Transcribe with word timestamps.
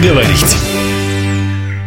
Поговорить. 0.00 0.56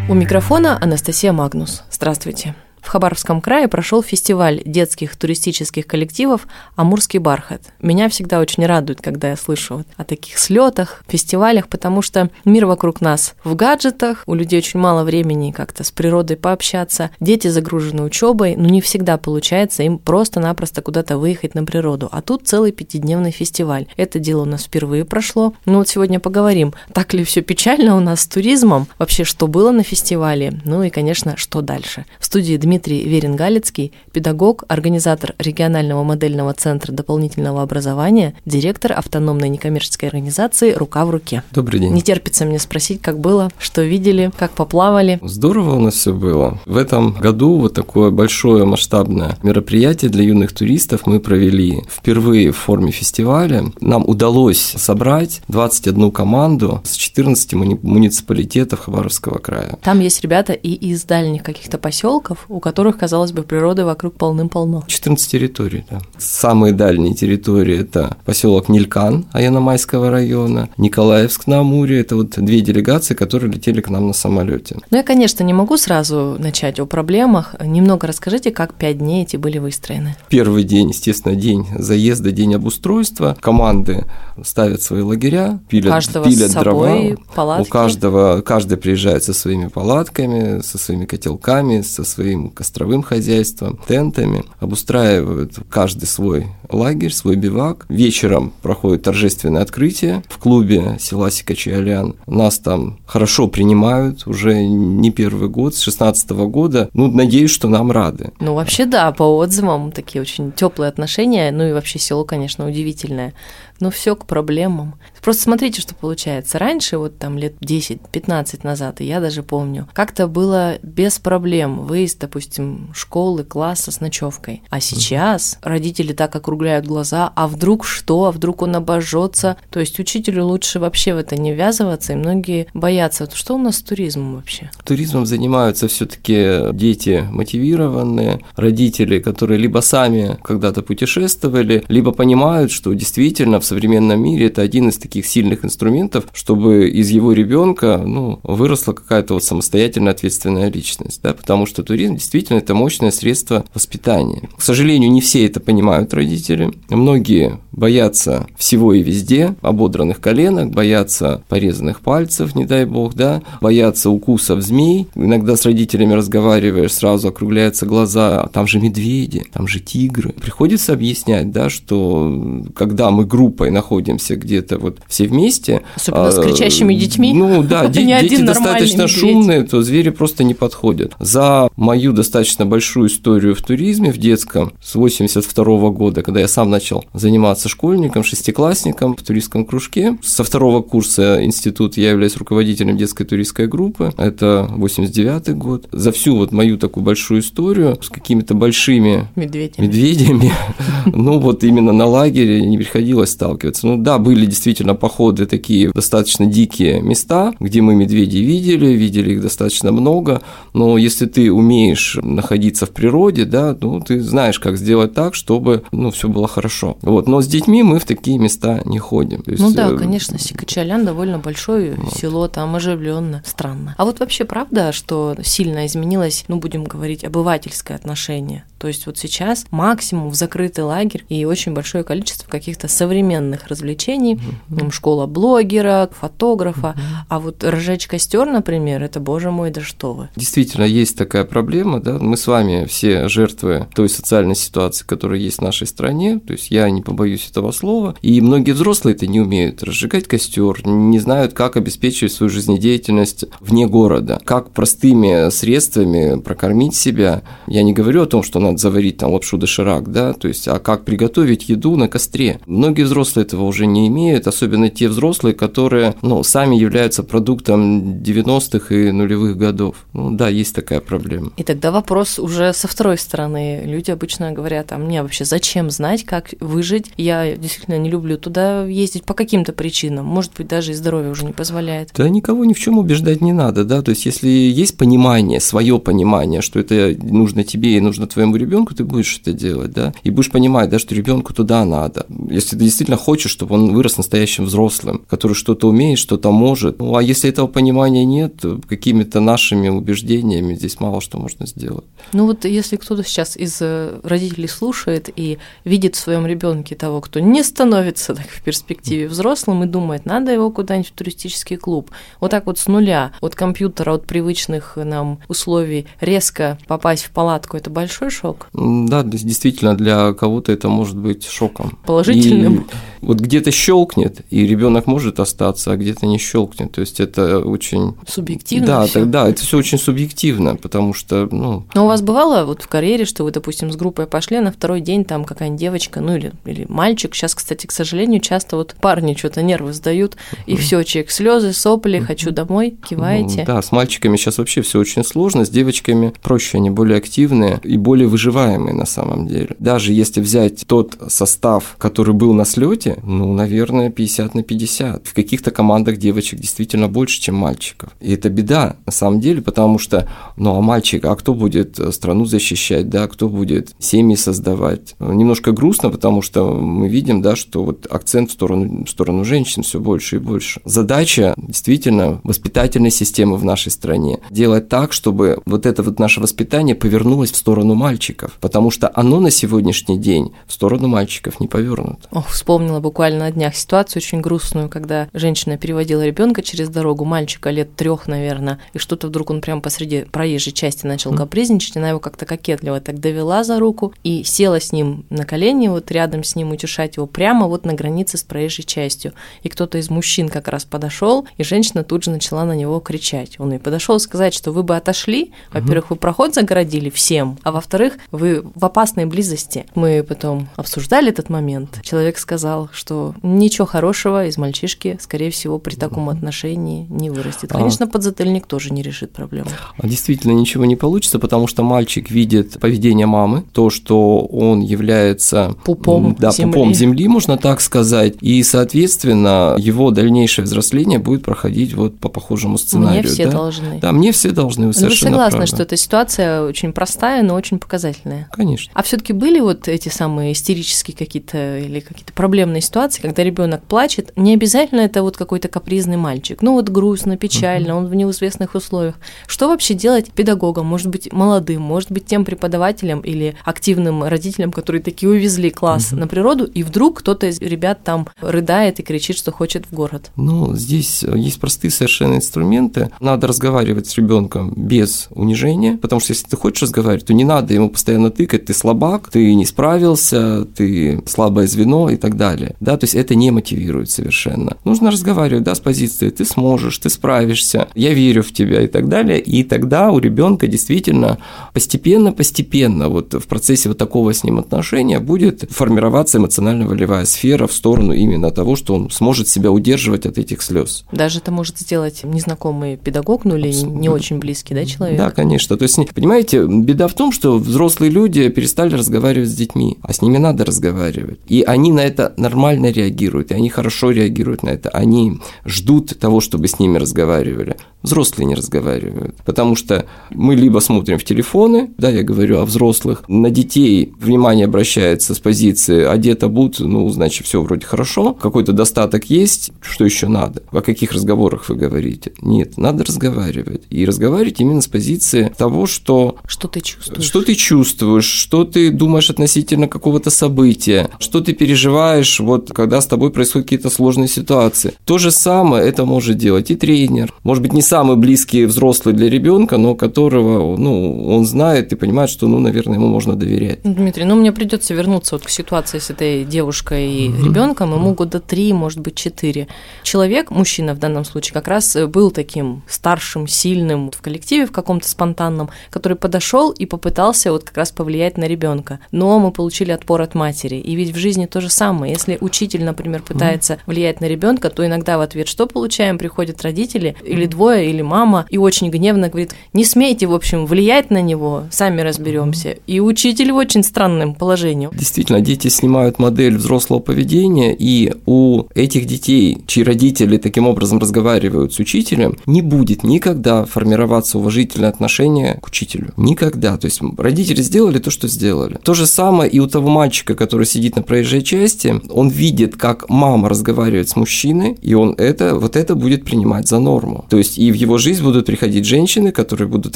У 0.07 0.13
микрофона 0.13 0.77
Анастасия 0.79 1.33
Магнус. 1.33 1.81
Здравствуйте. 1.89 2.53
Хабаровском 2.93 3.41
крае 3.41 3.67
прошел 3.67 4.03
фестиваль 4.03 4.61
детских 4.65 5.15
туристических 5.15 5.87
коллективов 5.87 6.47
«Амурский 6.75 7.17
бархат». 7.17 7.73
Меня 7.81 8.07
всегда 8.07 8.39
очень 8.39 8.67
радует, 8.67 9.01
когда 9.01 9.31
я 9.31 9.35
слышу 9.35 9.83
о 9.97 10.03
таких 10.03 10.37
слетах, 10.37 11.03
фестивалях, 11.07 11.69
потому 11.69 12.03
что 12.03 12.29
мир 12.45 12.67
вокруг 12.67 13.01
нас 13.01 13.33
в 13.43 13.55
гаджетах, 13.55 14.21
у 14.27 14.35
людей 14.35 14.59
очень 14.59 14.79
мало 14.79 15.03
времени 15.03 15.49
как-то 15.49 15.83
с 15.83 15.89
природой 15.89 16.37
пообщаться, 16.37 17.09
дети 17.19 17.47
загружены 17.47 18.03
учебой, 18.03 18.55
но 18.55 18.69
не 18.69 18.79
всегда 18.79 19.17
получается 19.17 19.81
им 19.81 19.97
просто-напросто 19.97 20.83
куда-то 20.83 21.17
выехать 21.17 21.55
на 21.55 21.63
природу. 21.63 22.09
А 22.11 22.21
тут 22.21 22.47
целый 22.47 22.71
пятидневный 22.71 23.31
фестиваль. 23.31 23.87
Это 23.97 24.19
дело 24.19 24.43
у 24.43 24.45
нас 24.45 24.65
впервые 24.65 25.03
прошло. 25.03 25.55
Ну 25.65 25.79
вот 25.79 25.87
сегодня 25.87 26.19
поговорим, 26.19 26.75
так 26.93 27.15
ли 27.15 27.23
все 27.23 27.41
печально 27.41 27.97
у 27.97 27.99
нас 27.99 28.21
с 28.21 28.27
туризмом, 28.27 28.85
вообще 28.99 29.23
что 29.23 29.47
было 29.47 29.71
на 29.71 29.81
фестивале, 29.81 30.61
ну 30.63 30.83
и, 30.83 30.91
конечно, 30.91 31.37
что 31.37 31.61
дальше. 31.61 32.05
В 32.19 32.25
студии 32.27 32.55
Дмитрий 32.55 32.82
Дмитрий 32.83 33.07
Верин-Галицкий, 33.07 33.93
педагог, 34.11 34.65
организатор 34.67 35.35
регионального 35.39 36.03
модельного 36.03 36.53
центра 36.53 36.91
дополнительного 36.91 37.61
образования, 37.61 38.35
директор 38.45 38.91
автономной 38.91 39.47
некоммерческой 39.47 40.09
организации 40.09 40.73
«Рука 40.73 41.05
в 41.05 41.09
руке». 41.09 41.43
Добрый 41.51 41.79
день. 41.79 41.93
Не 41.93 42.01
терпится 42.01 42.43
мне 42.43 42.59
спросить, 42.59 43.01
как 43.01 43.19
было, 43.19 43.49
что 43.57 43.83
видели, 43.83 44.31
как 44.37 44.51
поплавали. 44.51 45.17
Здорово 45.21 45.75
у 45.75 45.79
нас 45.79 45.93
все 45.93 46.13
было. 46.13 46.59
В 46.65 46.75
этом 46.75 47.13
году 47.13 47.57
вот 47.57 47.73
такое 47.73 48.11
большое 48.11 48.65
масштабное 48.65 49.37
мероприятие 49.43 50.11
для 50.11 50.25
юных 50.25 50.51
туристов 50.51 51.05
мы 51.05 51.21
провели 51.21 51.83
впервые 51.89 52.51
в 52.51 52.57
форме 52.57 52.91
фестиваля. 52.91 53.63
Нам 53.79 54.03
удалось 54.05 54.59
собрать 54.59 55.41
21 55.47 56.11
команду 56.11 56.81
с 56.83 56.95
14 56.95 57.53
муниципалитетов 57.53 58.81
Хабаровского 58.81 59.37
края. 59.37 59.77
Там 59.81 60.01
есть 60.01 60.21
ребята 60.21 60.51
и 60.51 60.73
из 60.73 61.05
дальних 61.05 61.43
каких-то 61.43 61.77
поселков, 61.77 62.45
у 62.49 62.59
которых, 62.59 62.72
казалось 62.97 63.31
бы, 63.31 63.43
природы 63.43 63.85
вокруг 63.85 64.15
полным-полно. 64.15 64.83
14 64.87 65.31
территорий, 65.31 65.85
да. 65.89 66.01
Самые 66.17 66.73
дальние 66.73 67.13
территории– 67.13 67.77
это 67.79 68.17
поселок 68.25 68.69
Нилькан 68.69 69.25
Аяномайского 69.31 70.09
района, 70.09 70.69
Николаевск 70.77 71.47
на 71.47 71.59
Амуре– 71.59 71.99
это 72.01 72.15
вот 72.15 72.31
две 72.37 72.61
делегации, 72.61 73.13
которые 73.13 73.51
летели 73.51 73.81
к 73.81 73.89
нам 73.89 74.07
на 74.07 74.13
самолете. 74.13 74.77
Ну, 74.89 74.97
я, 74.97 75.03
конечно, 75.03 75.43
не 75.43 75.53
могу 75.53 75.77
сразу 75.77 76.35
начать 76.39 76.79
о 76.79 76.85
проблемах. 76.85 77.55
Немного 77.63 78.07
расскажите, 78.07 78.51
как 78.51 78.73
пять 78.73 78.99
дней 78.99 79.23
эти 79.23 79.37
были 79.37 79.57
выстроены. 79.57 80.15
Первый 80.29 80.63
день, 80.63 80.89
естественно, 80.89 81.35
день 81.35 81.67
заезда, 81.77 82.31
день 82.31 82.55
обустройства. 82.55 83.37
Команды 83.41 84.05
ставят 84.43 84.81
свои 84.81 85.01
лагеря, 85.01 85.59
пилят, 85.69 86.05
пилят 86.07 86.51
с 86.51 86.53
собой 86.53 87.11
дрова. 87.11 87.23
Палатки. 87.35 87.67
У 87.67 87.71
каждого, 87.71 88.41
каждый 88.41 88.77
приезжает 88.77 89.23
со 89.23 89.33
своими 89.33 89.67
палатками, 89.67 90.61
со 90.61 90.77
своими 90.77 91.05
котелками, 91.05 91.81
со 91.81 92.03
своим 92.03 92.49
костровым 92.53 93.03
хозяйством, 93.03 93.79
тентами, 93.87 94.43
обустраивают 94.59 95.57
каждый 95.69 96.05
свой 96.05 96.47
лагерь, 96.69 97.11
свой 97.11 97.35
бивак. 97.35 97.85
Вечером 97.89 98.53
проходит 98.61 99.03
торжественное 99.03 99.61
открытие 99.61 100.23
в 100.29 100.37
клубе 100.37 100.97
села 100.99 101.29
Сикачи-Алян. 101.29 102.15
Нас 102.27 102.59
там 102.59 102.99
хорошо 103.05 103.47
принимают 103.47 104.27
уже 104.27 104.63
не 104.65 105.11
первый 105.11 105.49
год, 105.49 105.75
с 105.75 105.81
16 105.81 106.29
года. 106.31 106.89
Ну, 106.93 107.11
надеюсь, 107.11 107.51
что 107.51 107.67
нам 107.67 107.91
рады. 107.91 108.31
Ну, 108.39 108.55
вообще, 108.55 108.85
да, 108.85 109.11
по 109.11 109.23
отзывам 109.37 109.91
такие 109.91 110.21
очень 110.21 110.51
теплые 110.51 110.89
отношения. 110.89 111.51
Ну 111.51 111.67
и 111.67 111.73
вообще 111.73 111.99
село, 111.99 112.23
конечно, 112.23 112.67
удивительное. 112.67 113.33
Но 113.79 113.91
все 113.91 114.15
к 114.15 114.25
проблемам. 114.25 114.95
Просто 115.23 115.43
смотрите, 115.43 115.81
что 115.81 115.95
получается. 115.95 116.59
Раньше, 116.59 116.97
вот 116.97 117.17
там 117.17 117.37
лет 117.37 117.55
10-15 117.61 118.59
назад, 118.63 118.99
и 118.99 119.05
я 119.05 119.21
даже 119.21 119.41
помню, 119.41 119.87
как-то 119.93 120.27
было 120.27 120.77
без 120.83 121.17
проблем 121.17 121.85
выезд, 121.85 122.19
допустим, 122.19 122.91
школы, 122.93 123.45
класса 123.45 123.91
с 123.91 124.01
ночевкой. 124.01 124.63
А 124.69 124.81
сейчас 124.81 125.57
родители 125.61 126.11
так 126.11 126.35
округляют 126.35 126.85
глаза, 126.85 127.31
а 127.35 127.47
вдруг 127.47 127.85
что, 127.85 128.25
а 128.25 128.31
вдруг 128.31 128.61
он 128.63 128.75
обожжется. 128.75 129.55
То 129.69 129.79
есть 129.79 129.97
учителю 129.97 130.45
лучше 130.45 130.79
вообще 130.79 131.13
в 131.13 131.17
это 131.17 131.37
не 131.37 131.53
ввязываться, 131.53 132.13
и 132.13 132.17
многие 132.17 132.67
боятся. 132.73 133.29
Что 133.33 133.55
у 133.55 133.57
нас 133.57 133.77
с 133.77 133.81
туризмом 133.81 134.35
вообще? 134.35 134.69
Туризмом 134.83 135.25
занимаются 135.25 135.87
все-таки 135.87 136.73
дети 136.73 137.25
мотивированные, 137.31 138.41
родители, 138.57 139.19
которые 139.19 139.57
либо 139.57 139.79
сами 139.79 140.37
когда-то 140.43 140.81
путешествовали, 140.81 141.85
либо 141.87 142.11
понимают, 142.11 142.71
что 142.71 142.91
действительно 142.93 143.61
в 143.61 143.65
современном 143.65 144.21
мире 144.21 144.47
это 144.47 144.61
один 144.61 144.89
из 144.89 144.97
таких 144.97 145.12
таких 145.13 145.27
сильных 145.27 145.63
инструментов, 145.63 146.25
чтобы 146.33 146.89
из 146.89 147.11
его 147.11 147.33
ребенка 147.33 148.01
ну, 148.03 148.39
выросла 148.41 148.93
какая-то 148.93 149.35
вот 149.35 149.43
самостоятельная 149.43 150.13
ответственная 150.13 150.71
личность, 150.71 151.21
да, 151.21 151.35
потому 151.35 151.67
что 151.67 151.83
туризм 151.83 152.15
действительно 152.15 152.57
это 152.57 152.73
мощное 152.73 153.11
средство 153.11 153.63
воспитания. 153.75 154.49
К 154.57 154.61
сожалению, 154.63 155.11
не 155.11 155.21
все 155.21 155.45
это 155.45 155.59
понимают 155.59 156.15
родители. 156.15 156.73
Многие 156.89 157.59
боятся 157.73 158.47
всего 158.57 158.93
и 158.93 159.01
везде, 159.01 159.55
ободранных 159.61 160.21
коленок, 160.21 160.71
боятся 160.71 161.43
порезанных 161.49 161.99
пальцев, 161.99 162.55
не 162.55 162.65
дай 162.65 162.85
бог, 162.85 163.15
да, 163.15 163.41
боятся 163.61 164.09
укусов 164.09 164.61
змей. 164.61 165.07
Иногда 165.15 165.55
с 165.55 165.65
родителями 165.65 166.13
разговариваешь, 166.13 166.93
сразу 166.93 167.27
округляются 167.27 167.85
глаза, 167.85 168.41
а 168.41 168.47
там 168.47 168.67
же 168.67 168.79
медведи, 168.79 169.43
там 169.51 169.67
же 169.67 169.79
тигры. 169.79 170.29
Приходится 170.29 170.93
объяснять, 170.93 171.51
да, 171.51 171.69
что 171.69 172.63
когда 172.75 173.11
мы 173.11 173.25
группой 173.25 173.71
находимся 173.71 174.35
где-то 174.35 174.77
вот 174.77 174.99
все 175.07 175.27
вместе. 175.27 175.81
Особенно 175.95 176.31
с 176.31 176.39
кричащими 176.39 176.93
детьми. 176.93 177.33
Ну 177.33 177.63
да, 177.63 177.87
дети 177.87 178.41
достаточно 178.41 179.07
шумные, 179.07 179.63
то 179.63 179.81
звери 179.81 180.09
просто 180.09 180.43
не 180.43 180.53
подходят. 180.53 181.13
За 181.19 181.69
мою 181.75 182.13
достаточно 182.13 182.65
большую 182.65 183.09
историю 183.09 183.55
в 183.55 183.61
туризме, 183.61 184.11
в 184.11 184.17
детском, 184.17 184.73
с 184.81 184.95
82 184.95 185.89
года, 185.89 186.21
когда 186.21 186.39
я 186.39 186.47
сам 186.47 186.69
начал 186.69 187.05
заниматься 187.13 187.62
школьником, 187.69 188.23
шестиклассником 188.23 189.15
в 189.15 189.23
туристском 189.23 189.65
кружке. 189.65 190.17
Со 190.21 190.43
второго 190.43 190.81
курса 190.81 191.43
института 191.43 192.01
я 192.01 192.11
являюсь 192.11 192.37
руководителем 192.37 192.97
детской 192.97 193.25
туристской 193.25 193.67
группы. 193.67 194.13
Это 194.17 194.67
89 194.69 195.55
год. 195.55 195.87
За 195.91 196.11
всю 196.11 196.35
вот 196.35 196.51
мою 196.51 196.77
такую 196.77 197.03
большую 197.03 197.41
историю 197.41 197.97
с 198.01 198.09
какими-то 198.09 198.53
большими 198.53 199.27
медведями, 199.35 199.87
медведями 199.87 200.51
ну 201.05 201.39
вот 201.39 201.63
именно 201.63 201.91
на 201.91 202.05
лагере 202.05 202.61
не 202.65 202.77
приходилось 202.77 203.31
сталкиваться. 203.31 203.87
Ну 203.87 203.97
да, 203.97 204.17
были 204.17 204.45
действительно 204.45 204.95
походы 204.95 205.45
такие 205.45 205.91
достаточно 205.91 206.45
дикие 206.45 207.01
места, 207.01 207.53
где 207.59 207.81
мы 207.81 207.95
медведей 207.95 208.43
видели, 208.43 208.87
видели 208.87 209.33
их 209.33 209.41
достаточно 209.41 209.91
много, 209.91 210.41
но 210.73 210.97
если 210.97 211.25
ты 211.25 211.51
умеешь 211.51 212.17
находиться 212.21 212.85
в 212.85 212.91
природе, 212.91 213.45
да, 213.45 213.77
ну, 213.79 213.99
ты 214.01 214.21
знаешь, 214.21 214.59
как 214.59 214.77
сделать 214.77 215.13
так, 215.13 215.35
чтобы, 215.35 215.83
ну, 215.91 216.11
все 216.11 216.29
было 216.29 216.47
хорошо. 216.47 216.97
Вот, 217.01 217.27
но 217.27 217.41
с 217.41 217.47
детьми 217.53 217.83
мы 217.83 217.99
в 217.99 218.05
такие 218.05 218.37
места 218.37 218.81
не 218.85 218.99
ходим. 218.99 219.43
есть, 219.47 219.61
ну 219.61 219.71
да, 219.71 219.89
э, 219.89 219.97
конечно, 219.97 220.37
Сикачалян 220.37 221.05
довольно 221.05 221.39
большое 221.39 221.95
вот. 221.95 222.13
село, 222.13 222.47
там 222.47 222.75
оживленно, 222.75 223.41
странно. 223.45 223.95
А 223.97 224.05
вот 224.05 224.19
вообще 224.19 224.45
правда, 224.45 224.91
что 224.91 225.35
сильно 225.43 225.85
изменилось, 225.85 226.45
ну, 226.47 226.57
будем 226.57 226.83
говорить, 226.83 227.23
обывательское 227.23 227.95
отношение? 227.95 228.65
То 228.83 228.89
есть 228.89 229.05
вот 229.05 229.17
сейчас 229.17 229.65
максимум 229.71 230.27
в 230.27 230.35
закрытый 230.35 230.83
лагерь 230.83 231.23
и 231.29 231.45
очень 231.45 231.71
большое 231.71 232.03
количество 232.03 232.49
каких-то 232.49 232.89
современных 232.89 233.67
развлечений, 233.69 234.33
mm-hmm 234.33 234.83
там 234.83 234.91
школа 234.91 235.27
блогера, 235.27 236.09
фотографа, 236.11 236.95
а 237.29 237.39
вот 237.39 237.63
разжечь 237.63 238.07
костер, 238.07 238.45
например, 238.45 239.01
это, 239.03 239.19
боже 239.19 239.51
мой, 239.51 239.71
да 239.71 239.81
что 239.81 240.13
вы. 240.13 240.29
Действительно, 240.35 240.83
есть 240.83 241.17
такая 241.17 241.45
проблема, 241.45 242.01
да, 242.01 242.17
мы 242.19 242.35
с 242.35 242.47
вами 242.47 242.85
все 242.85 243.29
жертвы 243.29 243.87
той 243.95 244.09
социальной 244.09 244.55
ситуации, 244.55 245.05
которая 245.05 245.39
есть 245.39 245.59
в 245.59 245.61
нашей 245.61 245.87
стране, 245.87 246.39
то 246.39 246.53
есть 246.53 246.71
я 246.71 246.89
не 246.89 247.01
побоюсь 247.01 247.47
этого 247.49 247.71
слова, 247.71 248.15
и 248.21 248.41
многие 248.41 248.71
взрослые 248.71 249.15
это 249.15 249.27
не 249.27 249.39
умеют. 249.39 249.83
Разжигать 249.83 250.27
костер, 250.27 250.85
не 250.85 251.19
знают, 251.19 251.53
как 251.53 251.77
обеспечивать 251.77 252.33
свою 252.33 252.49
жизнедеятельность 252.49 253.45
вне 253.59 253.87
города, 253.87 254.41
как 254.43 254.71
простыми 254.71 255.49
средствами 255.49 256.41
прокормить 256.41 256.95
себя. 256.95 257.43
Я 257.67 257.83
не 257.83 257.93
говорю 257.93 258.23
о 258.23 258.27
том, 258.27 258.43
что 258.43 258.59
надо 258.59 258.72
заварить 258.77 259.17
там 259.17 259.31
лапшу 259.31 259.57
доширак, 259.57 260.11
да, 260.11 260.33
то 260.33 260.47
есть, 260.47 260.67
а 260.67 260.79
как 260.79 261.05
приготовить 261.05 261.69
еду 261.69 261.95
на 261.95 262.07
костре. 262.07 262.59
Многие 262.65 263.03
взрослые 263.03 263.45
этого 263.45 263.63
уже 263.63 263.85
не 263.85 264.07
имеют, 264.07 264.47
особенно 264.47 264.73
особенно 264.73 264.89
те 264.89 265.07
взрослые, 265.07 265.53
которые 265.53 266.15
ну, 266.21 266.43
сами 266.43 266.75
являются 266.75 267.23
продуктом 267.23 268.15
90-х 268.21 268.95
и 268.95 269.11
нулевых 269.11 269.57
годов. 269.57 270.05
Ну 270.13 270.31
да, 270.31 270.49
есть 270.49 270.75
такая 270.75 270.99
проблема. 270.99 271.51
И 271.57 271.63
тогда 271.63 271.91
вопрос 271.91 272.39
уже 272.39 272.73
со 272.73 272.87
второй 272.87 273.17
стороны. 273.17 273.81
Люди 273.85 274.11
обычно 274.11 274.51
говорят, 274.51 274.91
а 274.91 274.97
мне 274.97 275.21
вообще 275.21 275.45
зачем 275.45 275.89
знать, 275.89 276.23
как 276.23 276.53
выжить? 276.59 277.11
Я 277.17 277.55
действительно 277.55 277.97
не 277.97 278.09
люблю 278.09 278.37
туда 278.37 278.85
ездить 278.85 279.25
по 279.25 279.33
каким-то 279.33 279.73
причинам. 279.73 280.25
Может 280.25 280.53
быть, 280.57 280.67
даже 280.67 280.91
и 280.91 280.95
здоровье 280.95 281.31
уже 281.31 281.45
не 281.45 281.53
позволяет. 281.53 282.11
Да 282.15 282.27
никого 282.29 282.65
ни 282.65 282.73
в 282.73 282.79
чем 282.79 282.97
убеждать 282.97 283.41
не 283.41 283.53
надо, 283.53 283.83
да. 283.83 284.01
То 284.01 284.11
есть, 284.11 284.25
если 284.25 284.47
есть 284.47 284.97
понимание, 284.97 285.59
свое 285.59 285.99
понимание, 285.99 286.61
что 286.61 286.79
это 286.79 287.15
нужно 287.21 287.63
тебе 287.63 287.97
и 287.97 287.99
нужно 287.99 288.27
твоему 288.27 288.55
ребенку, 288.63 288.95
ты 288.95 289.03
будешь 289.03 289.39
это 289.39 289.53
делать, 289.53 289.91
да, 289.91 290.13
и 290.23 290.29
будешь 290.29 290.51
понимать, 290.51 290.89
да, 290.89 290.99
что 290.99 291.15
ребенку 291.15 291.53
туда 291.53 291.85
надо. 291.85 292.25
Если 292.49 292.71
ты 292.71 292.83
действительно 292.83 293.17
хочешь, 293.17 293.51
чтобы 293.51 293.75
он 293.75 293.93
вырос 293.93 294.17
настоящим 294.17 294.65
взрослым, 294.65 295.25
который 295.29 295.53
что-то 295.53 295.87
умеет, 295.87 296.19
что-то 296.19 296.51
может. 296.51 296.99
Ну, 296.99 297.15
а 297.15 297.23
если 297.23 297.49
этого 297.49 297.67
понимания 297.67 298.25
нет, 298.25 298.57
то 298.61 298.79
какими-то 298.87 299.39
нашими 299.39 299.89
убеждениями 299.89 300.75
здесь 300.75 300.99
мало 300.99 301.21
что 301.21 301.37
можно 301.37 301.65
сделать. 301.65 302.05
Ну 302.33 302.45
вот 302.45 302.65
если 302.65 302.95
кто-то 302.97 303.23
сейчас 303.23 303.57
из 303.57 303.77
э, 303.81 304.19
родителей 304.23 304.67
слушает 304.67 305.29
и 305.35 305.57
видит 305.85 306.15
в 306.15 306.19
своем 306.19 306.45
ребенке 306.45 306.95
того, 306.95 307.21
кто 307.21 307.39
не 307.39 307.63
становится 307.63 308.35
так 308.35 308.47
в 308.47 308.61
перспективе 308.61 309.27
взрослым 309.27 309.83
и 309.83 309.87
думает, 309.87 310.25
надо 310.25 310.51
его 310.51 310.71
куда-нибудь 310.71 311.09
в 311.09 311.13
туристический 311.13 311.77
клуб, 311.77 312.11
вот 312.39 312.51
так 312.51 312.65
вот 312.65 312.79
с 312.79 312.87
нуля, 312.87 313.33
от 313.41 313.55
компьютера, 313.55 314.13
от 314.13 314.25
привычных 314.25 314.97
нам 314.97 315.39
условий 315.47 316.07
резко 316.21 316.77
попасть 316.87 317.25
в 317.25 317.31
палатку, 317.31 317.77
это 317.77 317.89
большой 317.89 318.29
шок? 318.53 318.69
Да, 318.73 319.23
действительно, 319.23 319.95
для 319.95 320.33
кого-то 320.33 320.71
это 320.71 320.89
может 320.89 321.17
быть 321.17 321.45
шоком. 321.45 321.97
Положительным? 322.05 322.75
И 322.75 323.12
вот 323.23 323.39
где-то 323.39 323.71
щелкнет, 323.71 324.41
и 324.49 324.65
ребенок 324.65 325.07
может 325.07 325.39
остаться, 325.39 325.91
а 325.91 325.97
где-то 325.97 326.25
не 326.25 326.37
щелкнет. 326.37 326.91
То 326.91 327.01
есть 327.01 327.19
это 327.19 327.59
очень 327.59 328.15
субъективно. 328.27 328.87
Да, 328.87 329.05
всё. 329.05 329.25
да, 329.25 329.49
это 329.49 329.61
все 329.61 329.77
очень 329.77 329.97
субъективно, 329.97 330.75
потому 330.75 331.13
что, 331.13 331.47
ну. 331.51 331.85
Но 331.93 332.05
у 332.05 332.07
вас 332.07 332.21
бывало 332.21 332.65
вот 332.65 332.81
в 332.81 332.87
карьере, 332.87 333.25
что 333.25 333.43
вы, 333.43 333.51
допустим, 333.51 333.91
с 333.91 333.95
группой 333.95 334.27
пошли, 334.27 334.59
на 334.59 334.71
второй 334.71 335.01
день 335.01 335.25
там 335.25 335.45
какая-нибудь 335.45 335.79
девочка, 335.79 336.21
ну 336.21 336.35
или, 336.35 336.51
или 336.65 336.85
мальчик. 336.89 337.35
Сейчас, 337.35 337.55
кстати, 337.55 337.85
к 337.85 337.91
сожалению, 337.91 338.41
часто 338.41 338.75
вот 338.77 338.95
парни 338.99 339.35
что-то 339.35 339.61
нервы 339.61 339.93
сдают, 339.93 340.35
и 340.65 340.75
все, 340.75 341.03
человек 341.03 341.31
слезы, 341.31 341.73
сопли, 341.73 342.19
хочу 342.19 342.51
домой, 342.51 342.95
киваете. 343.07 343.63
Да, 343.65 343.81
с 343.81 343.91
мальчиками 343.91 344.37
сейчас 344.37 344.57
вообще 344.57 344.81
все 344.81 344.99
очень 344.99 345.23
сложно, 345.23 345.65
с 345.65 345.69
девочками 345.69 346.33
проще, 346.41 346.77
они 346.77 346.89
более 346.89 347.17
активные 347.17 347.79
и 347.83 347.97
более 347.97 348.27
выживаемые 348.27 348.93
на 348.93 349.05
самом 349.05 349.47
деле. 349.47 349.75
Даже 349.79 350.13
если 350.13 350.41
взять 350.41 350.85
тот 350.87 351.17
состав, 351.27 351.95
который 351.97 352.33
был 352.33 352.53
на 352.53 352.65
слете, 352.65 353.12
ну, 353.23 353.53
наверное, 353.53 354.09
50 354.09 354.55
на 354.55 354.63
50. 354.63 355.27
В 355.27 355.33
каких-то 355.33 355.71
командах 355.71 356.17
девочек 356.17 356.59
действительно 356.59 357.07
больше, 357.07 357.41
чем 357.41 357.55
мальчиков. 357.55 358.11
И 358.19 358.33
это 358.33 358.49
беда, 358.49 358.97
на 359.05 359.11
самом 359.11 359.39
деле, 359.39 359.61
потому 359.61 359.99
что, 359.99 360.29
ну, 360.57 360.75
а 360.75 360.81
мальчик, 360.81 361.25
а 361.25 361.35
кто 361.35 361.53
будет 361.53 361.99
э, 361.99 362.11
страну 362.11 362.45
защищать, 362.45 363.09
да, 363.09 363.27
кто 363.27 363.49
будет 363.49 363.95
семьи 363.99 364.35
создавать? 364.35 365.15
Немножко 365.19 365.71
грустно, 365.71 366.09
потому 366.09 366.41
что 366.41 366.73
мы 366.73 367.07
видим, 367.07 367.41
да, 367.41 367.55
что 367.55 367.83
вот 367.83 368.07
акцент 368.09 368.49
в 368.49 368.53
сторону, 368.53 369.05
в 369.05 369.09
сторону 369.09 369.45
женщин 369.45 369.83
все 369.83 369.99
больше 369.99 370.37
и 370.37 370.39
больше. 370.39 370.81
Задача 370.85 371.53
действительно 371.57 372.41
воспитательной 372.43 373.11
системы 373.11 373.57
в 373.57 373.65
нашей 373.65 373.91
стране 373.91 374.39
делать 374.49 374.89
так, 374.89 375.13
чтобы 375.13 375.61
вот 375.65 375.85
это 375.85 376.03
вот 376.03 376.19
наше 376.19 376.39
воспитание 376.39 376.95
повернулось 376.95 377.51
в 377.51 377.55
сторону 377.55 377.95
мальчиков, 377.95 378.57
потому 378.59 378.91
что 378.91 379.11
оно 379.13 379.39
на 379.39 379.51
сегодняшний 379.51 380.17
день 380.17 380.53
в 380.67 380.73
сторону 380.73 381.07
мальчиков 381.07 381.59
не 381.59 381.67
повернуто. 381.67 382.27
Ох, 382.31 382.49
вспомнила 382.49 382.99
буквально 383.03 383.39
на 383.39 383.51
днях 383.51 383.75
ситуацию 383.75 384.21
очень 384.21 384.41
грустную, 384.41 384.89
когда 384.89 385.27
женщина 385.33 385.77
переводила 385.77 386.25
ребенка 386.25 386.63
через 386.63 386.89
дорогу, 386.89 387.25
мальчика 387.25 387.69
лет 387.69 387.95
трех, 387.95 388.27
наверное, 388.27 388.79
и 388.93 388.97
что-то 388.97 389.27
вдруг 389.27 389.51
он 389.51 389.61
прямо 389.61 389.81
посреди 389.81 390.21
проезжей 390.23 390.71
части 390.73 391.05
начал 391.05 391.35
капризничать, 391.35 391.97
она 391.97 392.09
его 392.09 392.19
как-то 392.19 392.45
кокетливо 392.45 393.01
так 393.01 393.19
довела 393.19 393.63
за 393.63 393.77
руку 393.77 394.13
и 394.23 394.43
села 394.43 394.79
с 394.79 394.93
ним 394.93 395.25
на 395.29 395.45
колени, 395.45 395.89
вот 395.89 396.09
рядом 396.11 396.43
с 396.43 396.55
ним 396.55 396.71
утешать 396.71 397.17
его 397.17 397.27
прямо 397.27 397.67
вот 397.67 397.85
на 397.85 397.93
границе 397.93 398.37
с 398.37 398.43
проезжей 398.43 398.85
частью. 398.85 399.33
И 399.63 399.69
кто-то 399.69 399.97
из 399.97 400.09
мужчин 400.09 400.47
как 400.47 400.69
раз 400.69 400.85
подошел, 400.85 401.45
и 401.57 401.63
женщина 401.63 402.03
тут 402.03 402.23
же 402.23 402.31
начала 402.31 402.63
на 402.63 402.73
него 402.73 402.99
кричать. 403.01 403.59
Он 403.59 403.73
и 403.73 403.79
подошел 403.79 404.17
сказать, 404.19 404.53
что 404.53 404.71
вы 404.71 404.83
бы 404.83 404.95
отошли, 404.95 405.51
во-первых, 405.73 406.11
вы 406.11 406.15
проход 406.15 406.55
загородили 406.55 407.09
всем, 407.09 407.59
а 407.63 407.73
во-вторых, 407.73 408.13
вы 408.31 408.63
в 408.75 408.85
опасной 408.85 409.25
близости. 409.25 409.85
Мы 409.93 410.23
потом 410.23 410.69
обсуждали 410.77 411.29
этот 411.29 411.49
момент. 411.49 411.99
Человек 412.01 412.37
сказал, 412.37 412.89
что 412.93 413.35
ничего 413.41 413.85
хорошего 413.85 414.45
из 414.45 414.57
мальчишки, 414.57 415.17
скорее 415.21 415.51
всего, 415.51 415.79
при 415.79 415.95
таком 415.95 416.29
отношении 416.29 417.05
не 417.09 417.29
вырастет. 417.29 417.71
А. 417.71 417.77
Конечно, 417.77 418.07
подзатыльник 418.07 418.67
тоже 418.67 418.93
не 418.93 419.01
решит 419.01 419.31
проблему. 419.31 419.69
А 419.97 420.07
действительно 420.07 420.51
ничего 420.51 420.85
не 420.85 420.95
получится, 420.95 421.39
потому 421.39 421.67
что 421.67 421.83
мальчик 421.83 422.29
видит 422.29 422.79
поведение 422.79 423.25
мамы, 423.25 423.63
то, 423.71 423.89
что 423.89 424.39
он 424.45 424.81
является 424.81 425.75
пупом, 425.83 426.35
да, 426.39 426.51
земли. 426.51 426.71
пупом 426.71 426.93
земли, 426.93 427.27
можно 427.27 427.57
так 427.57 427.81
сказать, 427.81 428.35
и, 428.41 428.61
соответственно, 428.63 429.75
его 429.77 430.11
дальнейшее 430.11 430.65
взросление 430.65 431.19
будет 431.19 431.43
проходить 431.43 431.93
вот 431.93 432.19
по 432.19 432.29
похожему 432.29 432.77
сценарию. 432.77 433.23
Мне 433.23 433.31
все 433.31 433.45
да? 433.45 433.51
должны. 433.51 433.99
Да, 433.99 434.11
мне 434.11 434.31
все 434.31 434.51
должны, 434.51 434.87
вы 434.87 434.93
совершенно 434.93 435.31
Вы 435.31 435.35
согласны, 435.37 435.57
правы. 435.57 435.67
что 435.67 435.83
эта 435.83 435.97
ситуация 435.97 436.63
очень 436.63 436.93
простая, 436.93 437.43
но 437.43 437.55
очень 437.55 437.79
показательная? 437.79 438.47
Конечно. 438.51 438.91
А 438.93 439.03
все 439.03 439.17
таки 439.17 439.33
были 439.33 439.59
вот 439.59 439.87
эти 439.87 440.09
самые 440.09 440.53
истерические 440.53 441.15
какие-то 441.15 441.79
или 441.79 441.99
какие-то 441.99 442.33
проблемные 442.33 442.72
ситуации, 442.81 443.21
когда 443.21 443.43
ребенок 443.43 443.83
плачет, 443.83 444.31
не 444.35 444.53
обязательно 444.53 445.01
это 445.01 445.23
вот 445.23 445.37
какой-то 445.37 445.67
капризный 445.67 446.17
мальчик. 446.17 446.61
Ну 446.61 446.73
вот 446.73 446.89
грустно, 446.89 447.37
печально, 447.37 447.95
он 447.95 448.07
в 448.07 448.15
неизвестных 448.15 448.75
условиях. 448.75 449.15
Что 449.47 449.67
вообще 449.67 449.93
делать 449.93 450.31
педагогам, 450.31 450.85
может 450.85 451.07
быть, 451.07 451.31
молодым, 451.31 451.81
может 451.81 452.11
быть, 452.11 452.25
тем 452.25 452.45
преподавателям 452.45 453.21
или 453.21 453.55
активным 453.63 454.23
родителям, 454.23 454.71
которые 454.71 455.01
такие 455.01 455.29
увезли 455.29 455.69
класс 455.69 456.11
на 456.11 456.27
природу, 456.27 456.65
и 456.65 456.83
вдруг 456.83 457.19
кто-то 457.19 457.47
из 457.47 457.59
ребят 457.59 458.03
там 458.03 458.27
рыдает 458.41 458.99
и 458.99 459.03
кричит, 459.03 459.37
что 459.37 459.51
хочет 459.51 459.85
в 459.85 459.93
город? 459.93 460.31
Ну, 460.35 460.75
здесь 460.75 461.23
есть 461.23 461.59
простые 461.59 461.91
совершенно 461.91 462.35
инструменты. 462.35 463.09
Надо 463.19 463.47
разговаривать 463.47 464.07
с 464.07 464.15
ребенком 464.17 464.73
без 464.75 465.27
унижения, 465.31 465.97
потому 465.97 466.19
что 466.19 466.33
если 466.33 466.47
ты 466.47 466.57
хочешь 466.57 466.83
разговаривать, 466.83 467.27
то 467.27 467.33
не 467.33 467.43
надо 467.43 467.73
ему 467.73 467.89
постоянно 467.89 468.31
тыкать, 468.31 468.65
ты 468.65 468.73
слабак, 468.73 469.29
ты 469.29 469.53
не 469.53 469.65
справился, 469.65 470.65
ты 470.65 471.21
слабое 471.25 471.67
звено 471.67 472.09
и 472.09 472.17
так 472.17 472.37
далее. 472.37 472.62
Да, 472.79 472.97
то 472.97 473.05
есть 473.05 473.15
это 473.15 473.35
не 473.35 473.51
мотивирует 473.51 474.09
совершенно. 474.09 474.77
Нужно 474.83 475.11
разговаривать, 475.11 475.63
да, 475.63 475.75
с 475.75 475.79
позиции 475.79 476.29
ты 476.29 476.45
сможешь, 476.45 476.97
ты 476.97 477.09
справишься, 477.09 477.87
я 477.95 478.13
верю 478.13 478.43
в 478.43 478.51
тебя 478.51 478.81
и 478.81 478.87
так 478.87 479.09
далее. 479.09 479.39
И 479.39 479.63
тогда 479.63 480.11
у 480.11 480.19
ребенка 480.19 480.67
действительно 480.67 481.37
постепенно-постепенно 481.73 483.09
вот 483.09 483.33
в 483.33 483.47
процессе 483.47 483.89
вот 483.89 483.97
такого 483.97 484.33
с 484.33 484.43
ним 484.43 484.59
отношения 484.59 485.19
будет 485.19 485.65
формироваться 485.71 486.37
эмоционально-волевая 486.37 487.25
сфера 487.25 487.67
в 487.67 487.73
сторону 487.73 488.13
именно 488.13 488.51
того, 488.51 488.75
что 488.75 488.95
он 488.95 489.09
сможет 489.09 489.47
себя 489.47 489.71
удерживать 489.71 490.25
от 490.25 490.37
этих 490.37 490.61
слез. 490.61 491.05
Даже 491.11 491.39
это 491.39 491.51
может 491.51 491.77
сделать 491.79 492.23
незнакомый 492.23 492.97
педагог, 492.97 493.45
ну 493.45 493.55
или 493.55 493.71
не 493.73 494.09
очень 494.09 494.39
близкий, 494.39 494.73
да, 494.73 494.85
человек? 494.85 495.17
Да, 495.17 495.31
конечно. 495.31 495.77
То 495.77 495.83
есть, 495.83 495.97
понимаете, 496.13 496.65
беда 496.65 497.07
в 497.07 497.13
том, 497.13 497.31
что 497.31 497.57
взрослые 497.57 498.11
люди 498.11 498.49
перестали 498.49 498.95
разговаривать 498.95 499.49
с 499.49 499.53
детьми, 499.55 499.97
а 500.01 500.13
с 500.13 500.21
ними 500.21 500.37
надо 500.37 500.65
разговаривать. 500.65 501.39
И 501.47 501.63
они 501.63 501.91
на 501.91 502.01
это 502.01 502.33
нормально 502.53 502.91
реагируют, 502.91 503.51
и 503.51 503.55
они 503.55 503.69
хорошо 503.69 504.11
реагируют 504.11 504.63
на 504.63 504.69
это. 504.69 504.89
Они 504.89 505.39
ждут 505.65 506.19
того, 506.19 506.39
чтобы 506.39 506.67
с 506.67 506.79
ними 506.79 506.99
разговаривали. 506.99 507.77
Взрослые 508.03 508.45
не 508.45 508.55
разговаривают, 508.55 509.37
потому 509.45 509.75
что 509.75 510.05
мы 510.29 510.55
либо 510.55 510.79
смотрим 510.79 511.17
в 511.17 511.23
телефоны, 511.23 511.91
да, 511.97 512.09
я 512.09 512.21
говорю 512.21 512.59
о 512.59 512.65
взрослых, 512.65 513.23
на 513.29 513.49
детей 513.49 514.13
внимание 514.19 514.65
обращается 514.65 515.33
с 515.33 515.39
позиции 515.39 516.03
одета 516.03 516.49
будут, 516.49 516.79
ну, 516.79 517.07
значит, 517.09 517.47
все 517.47 517.61
вроде 517.61 517.85
хорошо, 517.85 518.33
какой-то 518.33 518.73
достаток 518.73 519.29
есть, 519.29 519.71
что 519.81 520.03
еще 520.03 520.27
надо? 520.27 520.63
О 520.71 520.81
каких 520.81 521.13
разговорах 521.13 521.69
вы 521.69 521.75
говорите? 521.75 522.33
Нет, 522.41 522.77
надо 522.77 523.05
разговаривать. 523.05 523.83
И 523.89 524.05
разговаривать 524.05 524.59
именно 524.59 524.81
с 524.81 524.87
позиции 524.87 525.53
того, 525.57 525.87
что... 525.87 526.35
Что 526.45 526.67
ты 526.67 526.81
чувствуешь? 526.81 527.25
Что 527.25 527.41
ты 527.41 527.55
чувствуешь, 527.55 528.25
что 528.25 528.65
ты 528.65 528.91
думаешь 528.91 529.29
относительно 529.29 529.87
какого-то 529.87 530.29
события, 530.29 531.09
что 531.19 531.39
ты 531.39 531.53
переживаешь, 531.53 532.41
вот 532.45 532.71
когда 532.73 533.01
с 533.01 533.07
тобой 533.07 533.31
происходят 533.31 533.67
какие-то 533.67 533.89
сложные 533.89 534.27
ситуации. 534.27 534.93
То 535.05 535.17
же 535.17 535.31
самое 535.31 535.87
это 535.87 536.05
может 536.05 536.37
делать 536.37 536.71
и 536.71 536.75
тренер. 536.75 537.33
Может 537.43 537.63
быть, 537.63 537.73
не 537.73 537.81
самый 537.81 538.17
близкий 538.17 538.65
взрослый 538.65 539.13
для 539.13 539.29
ребенка, 539.29 539.77
но 539.77 539.95
которого, 539.95 540.77
ну, 540.77 541.27
он 541.27 541.45
знает 541.45 541.91
и 541.93 541.95
понимает, 541.95 542.29
что, 542.29 542.47
ну, 542.47 542.59
наверное, 542.59 542.95
ему 542.95 543.07
можно 543.07 543.35
доверять. 543.35 543.79
Дмитрий, 543.83 544.25
ну, 544.25 544.35
мне 544.35 544.51
придется 544.51 544.93
вернуться 544.93 545.35
вот 545.35 545.45
к 545.45 545.49
ситуации 545.49 545.99
с 545.99 546.09
этой 546.09 546.45
девушкой 546.45 547.11
и 547.11 547.29
mm-hmm. 547.29 547.45
ребенком. 547.45 547.93
Ему 547.93 548.13
года 548.13 548.39
три, 548.39 548.73
может 548.73 548.99
быть, 548.99 549.15
четыре. 549.15 549.67
Человек, 550.03 550.51
мужчина 550.51 550.93
в 550.93 550.99
данном 550.99 551.25
случае, 551.25 551.53
как 551.53 551.67
раз 551.67 551.95
был 552.07 552.31
таким 552.31 552.83
старшим, 552.87 553.47
сильным 553.47 554.11
в 554.11 554.21
коллективе 554.21 554.65
в 554.65 554.71
каком-то 554.71 555.07
спонтанном, 555.07 555.69
который 555.89 556.17
подошел 556.17 556.71
и 556.71 556.85
попытался 556.85 557.51
вот 557.51 557.63
как 557.63 557.77
раз 557.77 557.91
повлиять 557.91 558.37
на 558.37 558.45
ребенка. 558.45 558.99
Но 559.11 559.39
мы 559.39 559.51
получили 559.51 559.91
отпор 559.91 560.21
от 560.21 560.35
матери. 560.35 560.75
И 560.75 560.95
ведь 560.95 561.11
в 561.11 561.17
жизни 561.17 561.45
то 561.45 561.61
же 561.61 561.69
самое. 561.69 562.13
Если 562.13 562.32
учитель, 562.41 562.83
например, 562.83 563.21
пытается 563.21 563.77
влиять 563.85 564.21
на 564.21 564.25
ребенка, 564.25 564.69
то 564.69 564.85
иногда 564.85 565.17
в 565.17 565.21
ответ 565.21 565.47
что 565.47 565.67
получаем? 565.67 566.17
Приходят 566.17 566.61
родители 566.61 567.15
или 567.23 567.45
двое 567.45 567.89
или 567.89 568.01
мама 568.01 568.45
и 568.49 568.57
очень 568.57 568.89
гневно 568.89 569.29
говорит, 569.29 569.55
не 569.73 569.85
смейте, 569.85 570.27
в 570.27 570.33
общем, 570.33 570.65
влиять 570.65 571.11
на 571.11 571.21
него, 571.21 571.63
сами 571.71 572.01
разберемся. 572.01 572.77
И 572.87 572.99
учитель 572.99 573.51
в 573.51 573.55
очень 573.55 573.83
странном 573.83 574.35
положении. 574.35 574.89
Действительно, 574.93 575.41
дети 575.41 575.67
снимают 575.67 576.19
модель 576.19 576.57
взрослого 576.57 576.99
поведения, 576.99 577.75
и 577.77 578.13
у 578.25 578.63
этих 578.75 579.05
детей, 579.05 579.59
чьи 579.67 579.83
родители 579.83 580.37
таким 580.37 580.67
образом 580.67 580.99
разговаривают 580.99 581.73
с 581.73 581.79
учителем, 581.79 582.37
не 582.45 582.61
будет 582.61 583.03
никогда 583.03 583.65
формироваться 583.65 584.37
уважительное 584.37 584.89
отношение 584.89 585.59
к 585.61 585.67
учителю. 585.67 586.13
Никогда. 586.17 586.77
То 586.77 586.85
есть 586.85 587.01
родители 587.17 587.61
сделали 587.61 587.99
то, 587.99 588.11
что 588.11 588.27
сделали. 588.27 588.79
То 588.83 588.93
же 588.93 589.05
самое 589.05 589.49
и 589.49 589.59
у 589.59 589.67
того 589.67 589.89
мальчика, 589.89 590.35
который 590.35 590.65
сидит 590.65 590.95
на 590.95 591.01
проезжей 591.01 591.41
части, 591.41 592.01
он 592.09 592.22
видит, 592.29 592.75
как 592.75 593.09
мама 593.09 593.49
разговаривает 593.49 594.09
с 594.09 594.15
мужчиной, 594.15 594.77
и 594.81 594.93
он 594.93 595.15
это, 595.17 595.55
вот 595.55 595.75
это 595.75 595.95
будет 595.95 596.25
принимать 596.25 596.67
за 596.67 596.79
норму. 596.79 597.25
То 597.29 597.37
есть 597.37 597.57
и 597.57 597.71
в 597.71 597.75
его 597.75 597.97
жизнь 597.97 598.23
будут 598.23 598.45
приходить 598.45 598.85
женщины, 598.85 599.31
которые 599.31 599.67
будут 599.67 599.95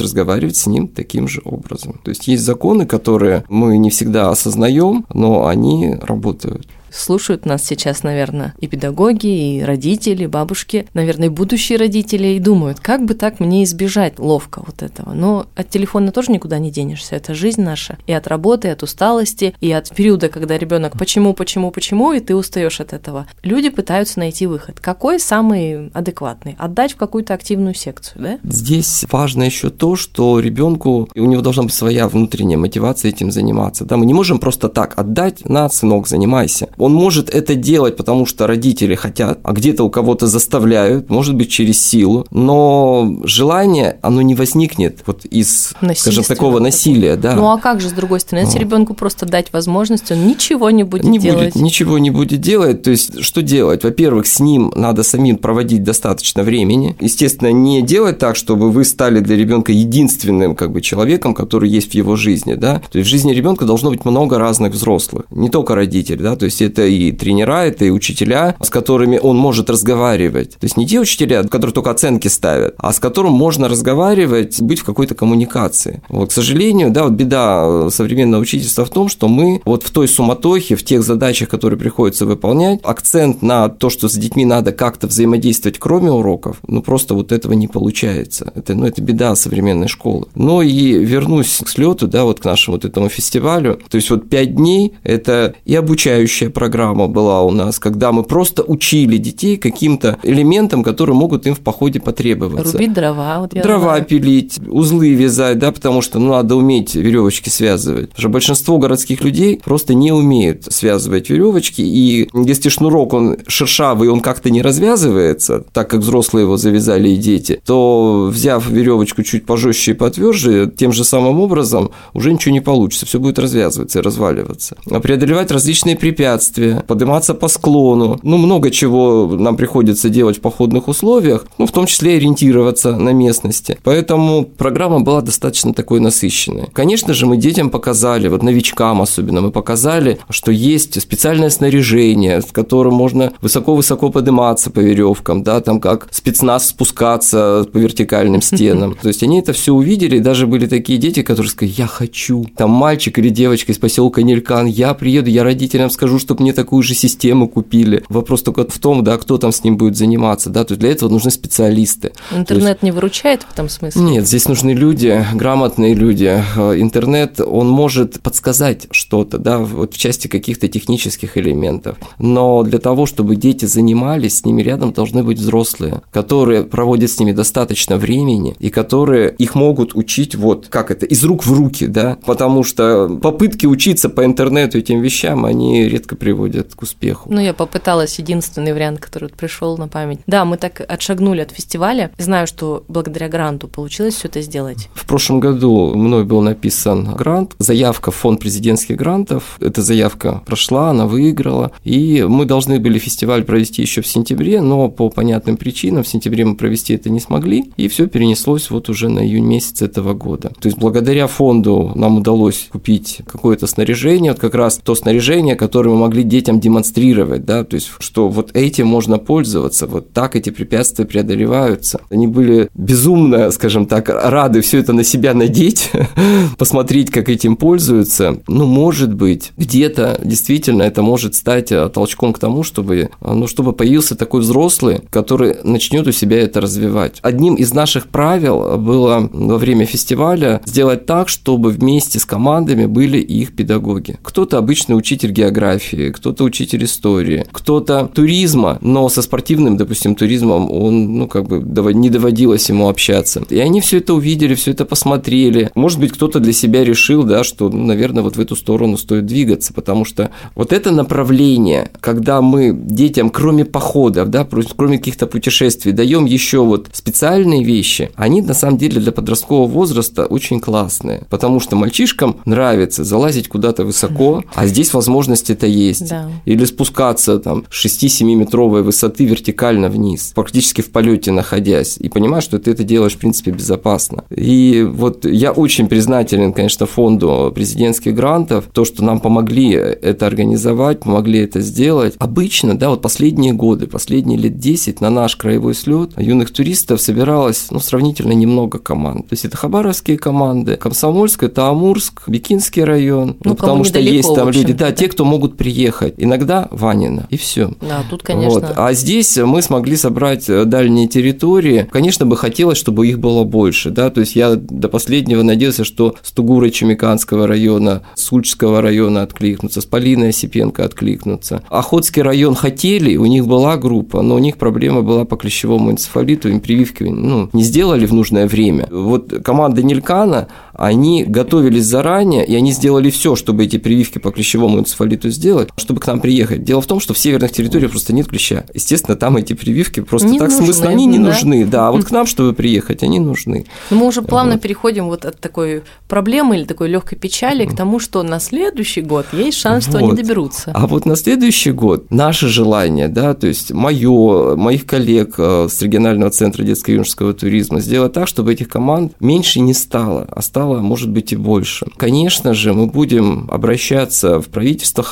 разговаривать 0.00 0.56
с 0.56 0.66
ним 0.66 0.88
таким 0.88 1.28
же 1.28 1.40
образом. 1.44 2.00
То 2.02 2.10
есть 2.10 2.28
есть 2.28 2.42
законы, 2.42 2.86
которые 2.86 3.44
мы 3.48 3.78
не 3.78 3.90
всегда 3.90 4.30
осознаем, 4.30 5.04
но 5.12 5.46
они 5.46 5.96
работают. 6.00 6.66
Слушают 6.90 7.46
нас 7.46 7.64
сейчас, 7.64 8.02
наверное, 8.02 8.54
и 8.58 8.66
педагоги, 8.66 9.56
и 9.56 9.62
родители, 9.62 10.26
бабушки, 10.26 10.86
наверное, 10.94 11.26
и 11.26 11.30
будущие 11.30 11.78
родители, 11.78 12.28
и 12.28 12.38
думают, 12.38 12.80
как 12.80 13.04
бы 13.04 13.14
так 13.14 13.40
мне 13.40 13.64
избежать 13.64 14.18
ловко 14.18 14.62
вот 14.66 14.82
этого. 14.82 15.12
Но 15.12 15.46
от 15.54 15.70
телефона 15.70 16.12
тоже 16.12 16.32
никуда 16.32 16.58
не 16.58 16.70
денешься, 16.70 17.16
это 17.16 17.34
жизнь 17.34 17.62
наша. 17.62 17.98
И 18.06 18.12
от 18.12 18.26
работы, 18.26 18.68
и 18.68 18.70
от 18.70 18.82
усталости, 18.82 19.54
и 19.60 19.70
от 19.72 19.90
периода, 19.94 20.28
когда 20.28 20.56
ребенок 20.58 20.98
почему, 20.98 21.34
почему, 21.34 21.70
почему, 21.70 22.12
и 22.12 22.20
ты 22.20 22.34
устаешь 22.34 22.80
от 22.80 22.92
этого. 22.92 23.26
Люди 23.42 23.68
пытаются 23.68 24.18
найти 24.18 24.46
выход. 24.46 24.80
Какой 24.80 25.20
самый 25.20 25.90
адекватный? 25.90 26.56
Отдать 26.58 26.92
в 26.92 26.96
какую-то 26.96 27.34
активную 27.34 27.74
секцию, 27.74 28.22
да? 28.22 28.38
Здесь 28.42 29.04
важно 29.10 29.44
еще 29.44 29.70
то, 29.70 29.96
что 29.96 30.40
ребенку 30.40 31.08
у 31.14 31.24
него 31.24 31.42
должна 31.42 31.64
быть 31.64 31.74
своя 31.74 32.08
внутренняя 32.08 32.58
мотивация 32.58 33.10
этим 33.10 33.30
заниматься. 33.30 33.84
Да, 33.84 33.96
мы 33.96 34.06
не 34.06 34.14
можем 34.14 34.38
просто 34.38 34.68
так 34.68 34.98
отдать, 34.98 35.44
на, 35.48 35.68
сынок, 35.68 36.08
занимайся. 36.08 36.68
Он 36.78 36.92
может 36.92 37.30
это 37.30 37.54
делать, 37.54 37.96
потому 37.96 38.26
что 38.26 38.46
родители 38.46 38.94
хотят, 38.94 39.38
а 39.42 39.52
где-то 39.52 39.84
у 39.84 39.90
кого-то 39.90 40.26
заставляют, 40.26 41.10
может 41.10 41.34
быть, 41.34 41.50
через 41.50 41.82
силу, 41.82 42.26
но 42.30 43.20
желание, 43.24 43.98
оно 44.02 44.22
не 44.22 44.34
возникнет 44.34 45.02
вот 45.06 45.24
из, 45.24 45.74
скажем, 45.96 46.24
такого 46.24 46.60
насилия, 46.60 47.16
да. 47.16 47.34
Ну 47.34 47.50
а 47.50 47.58
как 47.58 47.80
же, 47.80 47.88
с 47.88 47.92
другой 47.92 48.20
стороны, 48.20 48.46
если 48.46 48.58
ребенку 48.58 48.94
просто 48.94 49.26
дать 49.26 49.52
возможность, 49.52 50.10
он 50.10 50.26
ничего 50.26 50.70
не 50.70 50.84
будет 50.84 51.04
не 51.04 51.18
делать. 51.18 51.54
Будет, 51.54 51.62
ничего 51.62 51.98
не 51.98 52.10
будет 52.10 52.40
делать, 52.40 52.82
то 52.82 52.90
есть 52.90 53.22
что 53.22 53.42
делать? 53.42 53.84
Во-первых, 53.84 54.26
с 54.26 54.40
ним 54.40 54.72
надо 54.76 55.02
самим 55.02 55.36
проводить 55.36 55.82
достаточно 55.82 56.42
времени. 56.42 56.96
Естественно, 57.00 57.52
не 57.52 57.82
делать 57.82 58.18
так, 58.18 58.36
чтобы 58.36 58.70
вы 58.70 58.84
стали 58.84 59.20
для 59.20 59.36
ребенка 59.36 59.72
единственным 59.72 60.54
как 60.54 60.72
бы 60.72 60.80
человеком, 60.80 61.34
который 61.34 61.68
есть 61.68 61.92
в 61.92 61.94
его 61.94 62.16
жизни, 62.16 62.54
да. 62.54 62.82
То 62.90 62.98
есть 62.98 63.08
в 63.08 63.10
жизни 63.10 63.32
ребенка 63.32 63.64
должно 63.64 63.90
быть 63.90 64.04
много 64.04 64.38
разных 64.38 64.72
взрослых, 64.72 65.24
не 65.30 65.48
только 65.48 65.74
родители, 65.74 66.22
да, 66.22 66.36
то 66.36 66.44
есть 66.44 66.60
это 66.68 66.86
и 66.86 67.12
тренера, 67.12 67.66
это 67.66 67.84
и 67.84 67.90
учителя, 67.90 68.56
с 68.60 68.70
которыми 68.70 69.18
он 69.18 69.36
может 69.36 69.70
разговаривать. 69.70 70.52
То 70.52 70.64
есть 70.64 70.76
не 70.76 70.86
те 70.86 71.00
учителя, 71.00 71.42
которые 71.42 71.74
только 71.74 71.90
оценки 71.90 72.28
ставят, 72.28 72.74
а 72.78 72.92
с 72.92 72.98
которым 72.98 73.32
можно 73.32 73.68
разговаривать, 73.68 74.60
быть 74.60 74.80
в 74.80 74.84
какой-то 74.84 75.14
коммуникации. 75.14 76.02
Вот, 76.08 76.30
к 76.30 76.32
сожалению, 76.32 76.90
да, 76.90 77.04
вот 77.04 77.12
беда 77.12 77.90
современного 77.90 78.42
учительства 78.42 78.84
в 78.84 78.90
том, 78.90 79.08
что 79.08 79.28
мы 79.28 79.60
вот 79.64 79.82
в 79.82 79.90
той 79.90 80.08
суматохе, 80.08 80.76
в 80.76 80.84
тех 80.84 81.02
задачах, 81.02 81.48
которые 81.48 81.78
приходится 81.78 82.26
выполнять, 82.26 82.80
акцент 82.82 83.42
на 83.42 83.68
то, 83.68 83.90
что 83.90 84.08
с 84.08 84.14
детьми 84.14 84.44
надо 84.44 84.72
как-то 84.72 85.06
взаимодействовать 85.06 85.78
кроме 85.78 86.10
уроков, 86.10 86.58
ну 86.66 86.82
просто 86.82 87.14
вот 87.14 87.32
этого 87.32 87.54
не 87.54 87.68
получается. 87.68 88.52
Это, 88.54 88.74
ну, 88.74 88.86
это 88.86 89.00
беда 89.02 89.34
современной 89.34 89.88
школы. 89.88 90.26
Но 90.34 90.62
и 90.62 90.92
вернусь 91.04 91.60
к 91.64 91.68
слету, 91.68 92.06
да, 92.06 92.24
вот 92.24 92.40
к 92.40 92.44
нашему 92.44 92.76
вот 92.76 92.84
этому 92.84 93.08
фестивалю. 93.08 93.80
То 93.88 93.96
есть 93.96 94.10
вот 94.10 94.28
пять 94.28 94.54
дней– 94.54 94.94
это 95.02 95.54
и 95.64 95.74
обучающая 95.74 96.50
программа 96.58 97.06
была 97.06 97.42
у 97.42 97.52
нас, 97.52 97.78
когда 97.78 98.10
мы 98.10 98.24
просто 98.24 98.64
учили 98.64 99.16
детей 99.16 99.56
каким-то 99.58 100.18
элементам, 100.24 100.82
которые 100.82 101.14
могут 101.14 101.46
им 101.46 101.54
в 101.54 101.60
походе 101.60 102.00
потребоваться. 102.00 102.72
Рубить 102.72 102.92
дрова. 102.92 103.38
Вот 103.38 103.50
дрова 103.50 103.94
знаю. 103.94 104.04
пилить, 104.04 104.58
узлы 104.68 105.10
вязать, 105.10 105.60
да, 105.60 105.70
потому 105.70 106.02
что 106.02 106.18
ну, 106.18 106.30
надо 106.30 106.56
уметь 106.56 106.96
веревочки 106.96 107.48
связывать. 107.48 108.08
Потому 108.08 108.20
что 108.20 108.28
большинство 108.30 108.78
городских 108.78 109.22
людей 109.22 109.60
просто 109.64 109.94
не 109.94 110.10
умеют 110.10 110.64
связывать 110.64 111.30
веревочки, 111.30 111.80
и 111.80 112.28
если 112.34 112.70
шнурок, 112.70 113.12
он 113.12 113.36
шершавый, 113.46 114.08
он 114.08 114.20
как-то 114.20 114.50
не 114.50 114.60
развязывается, 114.60 115.64
так 115.72 115.88
как 115.88 116.00
взрослые 116.00 116.42
его 116.42 116.56
завязали 116.56 117.10
и 117.10 117.16
дети, 117.16 117.62
то 117.64 118.28
взяв 118.32 118.68
веревочку 118.68 119.22
чуть 119.22 119.46
пожестче 119.46 119.92
и 119.92 119.94
потверже, 119.94 120.68
тем 120.76 120.92
же 120.92 121.04
самым 121.04 121.38
образом 121.38 121.92
уже 122.14 122.32
ничего 122.32 122.52
не 122.52 122.60
получится, 122.60 123.06
все 123.06 123.20
будет 123.20 123.38
развязываться 123.38 124.00
и 124.00 124.02
разваливаться. 124.02 124.76
А 124.90 124.98
преодолевать 124.98 125.52
различные 125.52 125.94
препятствия, 125.94 126.47
подниматься 126.86 127.34
по 127.34 127.48
склону, 127.48 128.18
ну, 128.22 128.36
много 128.38 128.70
чего 128.70 129.26
нам 129.26 129.56
приходится 129.56 130.08
делать 130.08 130.38
в 130.38 130.40
походных 130.40 130.88
условиях, 130.88 131.46
ну, 131.58 131.66
в 131.66 131.72
том 131.72 131.86
числе 131.86 132.16
ориентироваться 132.16 132.96
на 132.96 133.10
местности. 133.10 133.78
Поэтому 133.84 134.44
программа 134.44 135.00
была 135.00 135.20
достаточно 135.20 135.74
такой 135.74 136.00
насыщенной. 136.00 136.68
Конечно 136.72 137.14
же, 137.14 137.26
мы 137.26 137.36
детям 137.36 137.70
показали, 137.70 138.28
вот 138.28 138.42
новичкам 138.42 139.02
особенно, 139.02 139.40
мы 139.40 139.50
показали, 139.50 140.18
что 140.30 140.52
есть 140.52 141.00
специальное 141.00 141.50
снаряжение, 141.50 142.42
с 142.42 142.46
которым 142.46 142.94
можно 142.94 143.32
высоко-высоко 143.40 144.10
подниматься 144.10 144.70
по 144.70 144.80
веревкам, 144.80 145.42
да, 145.42 145.60
там 145.60 145.80
как 145.80 146.08
спецназ 146.10 146.68
спускаться 146.68 147.66
по 147.72 147.78
вертикальным 147.78 148.42
стенам. 148.42 148.96
То 149.00 149.08
есть 149.08 149.22
они 149.22 149.40
это 149.40 149.52
все 149.52 149.72
увидели, 149.72 150.18
даже 150.18 150.46
были 150.46 150.66
такие 150.66 150.98
дети, 150.98 151.22
которые 151.22 151.50
сказали, 151.50 151.74
я 151.76 151.86
хочу. 151.86 152.46
Там 152.56 152.70
мальчик 152.70 153.18
или 153.18 153.28
девочка 153.28 153.72
из 153.72 153.78
поселка 153.78 154.22
Нелькан, 154.22 154.66
я 154.66 154.94
приеду, 154.94 155.30
я 155.30 155.44
родителям 155.44 155.90
скажу, 155.90 156.18
чтобы 156.38 156.44
мне 156.44 156.52
такую 156.52 156.82
же 156.82 156.94
систему 156.94 157.48
купили. 157.48 158.04
Вопрос 158.08 158.42
только 158.42 158.64
в 158.68 158.78
том, 158.78 159.02
да, 159.02 159.18
кто 159.18 159.38
там 159.38 159.50
с 159.50 159.64
ним 159.64 159.76
будет 159.76 159.96
заниматься, 159.96 160.50
да, 160.50 160.64
то 160.64 160.72
есть 160.72 160.80
для 160.80 160.90
этого 160.90 161.10
нужны 161.10 161.30
специалисты. 161.32 162.12
Интернет 162.34 162.68
есть... 162.68 162.82
не 162.82 162.92
выручает 162.92 163.42
в 163.42 163.52
этом 163.52 163.68
смысле? 163.68 164.02
Нет, 164.02 164.26
здесь 164.26 164.46
нужны 164.46 164.70
люди, 164.70 165.24
грамотные 165.34 165.94
люди. 165.94 166.42
Интернет, 166.56 167.40
он 167.40 167.68
может 167.68 168.20
подсказать 168.20 168.86
что-то, 168.92 169.38
да, 169.38 169.58
вот 169.58 169.94
в 169.94 169.98
части 169.98 170.28
каких-то 170.28 170.68
технических 170.68 171.36
элементов. 171.36 171.96
Но 172.18 172.62
для 172.62 172.78
того, 172.78 173.06
чтобы 173.06 173.34
дети 173.34 173.64
занимались, 173.64 174.38
с 174.38 174.44
ними 174.44 174.62
рядом 174.62 174.92
должны 174.92 175.24
быть 175.24 175.38
взрослые, 175.38 176.02
которые 176.12 176.62
проводят 176.62 177.10
с 177.10 177.18
ними 177.18 177.32
достаточно 177.32 177.96
времени 177.96 178.54
и 178.60 178.70
которые 178.70 179.34
их 179.38 179.56
могут 179.56 179.96
учить 179.96 180.36
вот 180.36 180.68
как 180.68 180.92
это, 180.92 181.04
из 181.04 181.24
рук 181.24 181.44
в 181.44 181.52
руки, 181.52 181.86
да, 181.86 182.16
потому 182.24 182.62
что 182.62 183.18
попытки 183.20 183.66
учиться 183.66 184.08
по 184.08 184.24
интернету 184.24 184.78
этим 184.78 185.00
вещам, 185.00 185.44
они 185.44 185.88
редко 185.88 186.14
приводят 186.14 186.27
к 186.34 186.82
успеху. 186.82 187.28
Ну, 187.32 187.40
я 187.40 187.54
попыталась, 187.54 188.18
единственный 188.18 188.72
вариант, 188.72 189.00
который 189.00 189.28
пришел 189.28 189.76
на 189.76 189.88
память. 189.88 190.20
Да, 190.26 190.44
мы 190.44 190.56
так 190.56 190.80
отшагнули 190.86 191.40
от 191.40 191.50
фестиваля. 191.50 192.10
Знаю, 192.18 192.46
что 192.46 192.84
благодаря 192.88 193.28
гранту 193.28 193.68
получилось 193.68 194.14
все 194.14 194.28
это 194.28 194.42
сделать. 194.42 194.88
В 194.94 195.06
прошлом 195.06 195.40
году 195.40 195.94
мной 195.94 196.24
был 196.24 196.40
написан 196.40 197.14
грант, 197.14 197.54
заявка 197.58 198.10
в 198.10 198.14
фонд 198.14 198.40
президентских 198.40 198.96
грантов. 198.96 199.58
Эта 199.60 199.82
заявка 199.82 200.42
прошла, 200.46 200.90
она 200.90 201.06
выиграла, 201.06 201.72
и 201.84 202.24
мы 202.28 202.44
должны 202.44 202.78
были 202.78 202.98
фестиваль 202.98 203.44
провести 203.44 203.82
еще 203.82 204.02
в 204.02 204.06
сентябре, 204.06 204.60
но 204.60 204.88
по 204.88 205.10
понятным 205.10 205.56
причинам 205.56 206.02
в 206.02 206.08
сентябре 206.08 206.44
мы 206.44 206.56
провести 206.56 206.94
это 206.94 207.10
не 207.10 207.20
смогли, 207.20 207.72
и 207.76 207.88
все 207.88 208.06
перенеслось 208.06 208.70
вот 208.70 208.88
уже 208.88 209.08
на 209.08 209.20
июнь 209.26 209.44
месяц 209.44 209.82
этого 209.82 210.14
года. 210.14 210.52
То 210.60 210.68
есть 210.68 210.78
благодаря 210.78 211.26
фонду 211.26 211.92
нам 211.94 212.18
удалось 212.18 212.68
купить 212.70 213.20
какое-то 213.26 213.66
снаряжение, 213.66 214.32
вот 214.32 214.40
как 214.40 214.54
раз 214.54 214.80
то 214.82 214.94
снаряжение, 214.94 215.56
которое 215.56 215.90
мы 215.90 215.96
могли 215.96 216.17
детям 216.22 216.60
демонстрировать, 216.60 217.44
да, 217.44 217.64
то 217.64 217.74
есть 217.74 217.90
что 217.98 218.28
вот 218.28 218.50
этим 218.54 218.86
можно 218.86 219.18
пользоваться, 219.18 219.86
вот 219.86 220.12
так 220.12 220.36
эти 220.36 220.50
препятствия 220.50 221.04
преодолеваются. 221.04 222.00
Они 222.10 222.26
были 222.26 222.68
безумно, 222.74 223.50
скажем 223.50 223.86
так, 223.86 224.08
рады 224.08 224.60
все 224.60 224.78
это 224.78 224.92
на 224.92 225.04
себя 225.04 225.34
надеть, 225.34 225.90
посмотреть, 226.58 227.10
как 227.10 227.28
этим 227.28 227.56
пользуются. 227.56 228.40
Ну, 228.46 228.66
может 228.66 229.14
быть, 229.14 229.52
где-то 229.56 230.20
действительно 230.24 230.82
это 230.82 231.02
может 231.02 231.34
стать 231.34 231.72
э, 231.72 231.88
толчком 231.88 232.32
к 232.32 232.38
тому, 232.38 232.62
чтобы, 232.62 232.96
э, 232.96 233.08
ну, 233.20 233.46
чтобы 233.46 233.72
появился 233.72 234.16
такой 234.16 234.40
взрослый, 234.40 235.00
который 235.10 235.56
начнет 235.64 236.06
у 236.06 236.12
себя 236.12 236.40
это 236.40 236.60
развивать. 236.60 237.18
Одним 237.22 237.54
из 237.54 237.72
наших 237.72 238.08
правил 238.08 238.78
было 238.78 239.28
во 239.32 239.58
время 239.58 239.86
фестиваля 239.86 240.60
сделать 240.64 241.06
так, 241.06 241.28
чтобы 241.28 241.70
вместе 241.70 242.18
с 242.18 242.24
командами 242.24 242.86
были 242.86 243.18
их 243.18 243.54
педагоги. 243.54 244.18
Кто-то 244.22 244.58
обычный 244.58 244.94
учитель 244.94 245.32
географии, 245.32 245.97
географии, 245.98 246.10
кто-то 246.10 246.44
учитель 246.44 246.84
истории, 246.84 247.46
кто-то 247.52 248.10
туризма, 248.14 248.78
но 248.80 249.08
со 249.08 249.22
спортивным, 249.22 249.76
допустим, 249.76 250.14
туризмом 250.14 250.70
он, 250.70 251.18
ну, 251.18 251.28
как 251.28 251.46
бы 251.46 251.94
не 251.94 252.10
доводилось 252.10 252.68
ему 252.68 252.88
общаться. 252.88 253.42
И 253.50 253.58
они 253.58 253.80
все 253.80 253.98
это 253.98 254.14
увидели, 254.14 254.54
все 254.54 254.72
это 254.72 254.84
посмотрели. 254.84 255.70
Может 255.74 256.00
быть, 256.00 256.12
кто-то 256.12 256.40
для 256.40 256.52
себя 256.52 256.84
решил, 256.84 257.24
да, 257.24 257.44
что, 257.44 257.68
ну, 257.68 257.84
наверное, 257.84 258.22
вот 258.22 258.36
в 258.36 258.40
эту 258.40 258.56
сторону 258.56 258.96
стоит 258.96 259.26
двигаться, 259.26 259.72
потому 259.72 260.04
что 260.04 260.30
вот 260.54 260.72
это 260.72 260.90
направление, 260.90 261.90
когда 262.00 262.40
мы 262.40 262.72
детям, 262.72 263.30
кроме 263.30 263.64
походов, 263.64 264.30
да, 264.30 264.46
кроме 264.76 264.98
каких-то 264.98 265.26
путешествий, 265.26 265.92
даем 265.92 266.24
еще 266.26 266.58
вот 266.58 266.88
специальные 266.92 267.64
вещи, 267.64 268.10
они 268.16 268.42
на 268.42 268.54
самом 268.54 268.78
деле 268.78 269.00
для 269.00 269.12
подросткового 269.12 269.66
возраста 269.66 270.26
очень 270.26 270.60
классные, 270.60 271.26
потому 271.30 271.60
что 271.60 271.76
мальчишкам 271.76 272.36
нравится 272.44 273.04
залазить 273.04 273.48
куда-то 273.48 273.84
высоко, 273.84 274.44
а 274.54 274.66
здесь 274.66 274.94
возможность 274.94 275.50
это 275.50 275.66
есть. 275.66 275.87
Да. 275.96 276.30
Или 276.44 276.64
спускаться 276.64 277.38
там 277.38 277.64
6-7 277.70 278.34
метровой 278.34 278.82
высоты 278.82 279.24
вертикально 279.24 279.88
вниз, 279.88 280.32
практически 280.34 280.80
в 280.80 280.90
полете 280.90 281.32
находясь, 281.32 281.96
и 281.98 282.08
понимаешь, 282.08 282.44
что 282.44 282.58
ты 282.58 282.70
это 282.70 282.84
делаешь, 282.84 283.14
в 283.14 283.18
принципе, 283.18 283.50
безопасно. 283.50 284.24
И 284.30 284.86
вот 284.88 285.24
я 285.24 285.52
очень 285.52 285.88
признателен, 285.88 286.52
конечно, 286.52 286.86
фонду 286.86 287.52
президентских 287.54 288.14
грантов, 288.14 288.64
то, 288.72 288.84
что 288.84 289.02
нам 289.02 289.20
помогли 289.20 289.70
это 289.70 290.26
организовать, 290.26 291.00
помогли 291.00 291.40
это 291.40 291.60
сделать. 291.60 292.14
Обычно, 292.18 292.78
да, 292.78 292.90
вот 292.90 293.02
последние 293.02 293.52
годы, 293.52 293.86
последние 293.86 294.38
лет 294.38 294.58
10 294.58 295.00
на 295.00 295.10
наш 295.10 295.36
краевой 295.36 295.74
слет 295.74 296.10
юных 296.16 296.50
туристов 296.50 297.00
собиралось, 297.00 297.68
ну, 297.70 297.80
сравнительно 297.80 298.32
немного 298.32 298.78
команд. 298.78 299.28
То 299.28 299.34
есть 299.34 299.44
это 299.44 299.56
хабаровские 299.56 300.18
команды, 300.18 300.76
Комсомольск, 300.76 301.42
это 301.42 301.68
Амурск, 301.68 302.28
Бикинский 302.28 302.84
район, 302.84 303.36
ну, 303.44 303.50
ну 303.50 303.54
потому 303.54 303.84
что 303.84 303.98
есть 303.98 304.34
там 304.34 304.50
люди, 304.50 304.72
да, 304.72 304.92
те, 304.92 305.08
кто 305.08 305.24
могут 305.24 305.56
приехать. 305.56 305.77
Иногда 305.86 306.68
Ванина, 306.70 307.26
и 307.30 307.36
все. 307.36 307.72
Да, 307.80 308.04
тут, 308.08 308.22
конечно. 308.22 308.60
Вот. 308.60 308.72
А 308.76 308.92
здесь 308.92 309.36
мы 309.36 309.62
смогли 309.62 309.96
собрать 309.96 310.46
дальние 310.46 311.08
территории. 311.08 311.88
Конечно, 311.90 312.26
бы 312.26 312.36
хотелось, 312.36 312.78
чтобы 312.78 313.06
их 313.06 313.18
было 313.18 313.44
больше, 313.44 313.90
да, 313.90 314.10
то 314.10 314.20
есть 314.20 314.36
я 314.36 314.56
до 314.56 314.88
последнего 314.88 315.42
надеялся, 315.42 315.84
что 315.84 316.14
Стугуры 316.22 316.70
Чемиканского 316.70 317.46
района, 317.46 318.02
Сульчского 318.14 318.82
района 318.82 319.22
откликнутся, 319.22 319.80
Спалины 319.80 320.26
Осипенко 320.26 320.84
откликнутся. 320.84 321.62
Охотский 321.68 322.22
район 322.22 322.54
хотели, 322.54 323.16
у 323.16 323.26
них 323.26 323.46
была 323.46 323.76
группа, 323.76 324.22
но 324.22 324.34
у 324.34 324.38
них 324.38 324.56
проблема 324.56 325.02
была 325.02 325.24
по 325.24 325.36
клещевому 325.36 325.90
энцефалиту, 325.90 326.48
им 326.48 326.60
прививки 326.60 327.04
ну, 327.04 327.48
не 327.52 327.62
сделали 327.62 328.06
в 328.06 328.12
нужное 328.12 328.46
время. 328.46 328.88
Вот 328.90 329.32
команда 329.44 329.82
Нилькана, 329.82 330.48
они 330.72 331.24
готовились 331.24 331.84
заранее, 331.84 332.46
и 332.46 332.54
они 332.54 332.72
сделали 332.72 333.10
все, 333.10 333.36
чтобы 333.36 333.64
эти 333.64 333.78
прививки 333.78 334.18
по 334.18 334.30
клещевому 334.30 334.78
энцефалиту 334.80 335.30
сделать, 335.30 335.67
чтобы 335.76 336.00
к 336.00 336.06
нам 336.06 336.20
приехать. 336.20 336.64
Дело 336.64 336.80
в 336.80 336.86
том, 336.86 337.00
что 337.00 337.14
в 337.14 337.18
северных 337.18 337.52
территориях 337.52 337.90
просто 337.90 338.12
нет 338.12 338.28
клеща. 338.28 338.64
Естественно, 338.74 339.16
там 339.16 339.36
эти 339.36 339.52
прививки 339.52 340.00
просто 340.00 340.28
не 340.28 340.38
так 340.38 340.50
нужны, 340.50 340.66
смысла, 340.66 340.88
они 340.88 341.06
не 341.06 341.18
да? 341.18 341.24
нужны, 341.24 341.64
да, 341.64 341.88
а 341.88 341.92
вот 341.92 342.04
к 342.04 342.10
нам, 342.10 342.26
чтобы 342.26 342.52
приехать, 342.52 343.02
они 343.02 343.20
нужны. 343.20 343.66
Но 343.90 343.98
мы 343.98 344.06
уже 344.06 344.22
плавно 344.22 344.54
вот. 344.54 344.62
переходим 344.62 345.06
вот 345.06 345.24
от 345.24 345.40
такой 345.40 345.82
проблемы 346.08 346.56
или 346.56 346.64
такой 346.64 346.88
легкой 346.88 347.16
печали 347.16 347.66
к 347.66 347.76
тому, 347.76 348.00
что 348.00 348.22
на 348.22 348.40
следующий 348.40 349.02
год 349.02 349.26
есть 349.32 349.58
шанс, 349.58 349.86
вот. 349.86 349.96
что 349.96 350.04
они 350.04 350.16
доберутся. 350.16 350.72
А 350.74 350.86
вот 350.86 351.06
на 351.06 351.16
следующий 351.16 351.72
год 351.72 352.10
наше 352.10 352.48
желание, 352.48 353.08
да, 353.08 353.34
то 353.34 353.46
есть 353.46 353.72
мое, 353.72 354.56
моих 354.56 354.86
коллег 354.86 355.34
э, 355.38 355.68
с 355.70 355.80
регионального 355.82 356.30
центра 356.30 356.62
детско-юношеского 356.62 357.34
туризма 357.34 357.80
сделать 357.80 358.12
так, 358.12 358.26
чтобы 358.28 358.52
этих 358.52 358.68
команд 358.68 359.12
меньше 359.20 359.60
не 359.60 359.74
стало, 359.74 360.26
а 360.30 360.42
стало 360.42 360.80
может 360.80 361.10
быть, 361.10 361.32
и 361.32 361.36
больше. 361.36 361.86
Конечно 361.96 362.54
же, 362.54 362.72
мы 362.72 362.86
будем 362.86 363.48
обращаться 363.50 364.40
в 364.40 364.46
правительство 364.46 365.02